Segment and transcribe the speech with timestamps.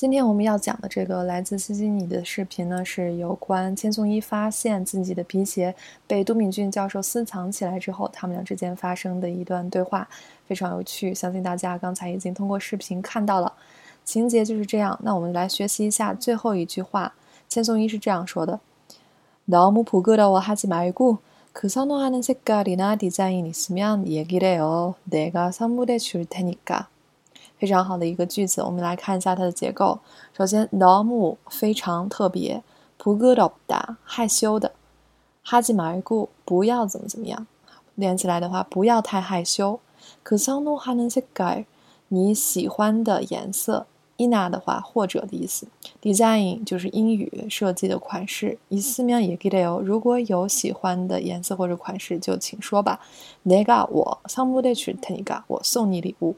[0.00, 5.74] 今天我们要讲的这个来自斯基尼的视频呢，是有关千颂伊发现自己的皮鞋
[6.06, 10.08] 被都敏俊教授私藏起来之后，他们俩之间发生的一段对话，
[10.48, 11.12] 非常有趣。
[11.12, 13.52] 相信大家刚才已经通过视频看到了，
[14.02, 14.98] 情节就是这样。
[15.02, 17.12] 那我们来学习一下最后一句话，
[17.46, 18.58] 千颂伊是这样说的
[19.50, 21.18] ：“너무부끄러워하지말고
[21.52, 26.86] 그선호하는색깔이나디자인이什么얘기를내가선물해줄테니 까。
[27.60, 29.98] ”非常好的一个句子，我们来看一下它的结构。
[30.34, 32.62] 首先 n o m 非常特别
[32.96, 33.34] p u g u o
[33.66, 34.72] d a 害羞的
[35.42, 36.02] h a j i
[36.46, 37.46] 不要怎么怎么样，
[37.94, 39.78] 连起来的话不要太害羞。
[40.24, 41.66] kusanu h a n a
[42.08, 45.66] 你喜欢的颜色 i n 的话或者的意思
[46.00, 48.56] ，design 就是英语设计的款式。
[48.70, 49.50] isman e t
[49.84, 53.00] 如果有喜欢的颜色或者款式就请说吧。
[53.44, 56.36] nega 我 s a m b u d e 我送你礼物。